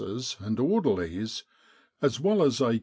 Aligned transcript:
's 0.03 0.35
and 0.39 0.59
orderlies, 0.59 1.43
as 2.01 2.19
well 2.19 2.41
as 2.41 2.59
a 2.59 2.71
Q. 2.79 2.79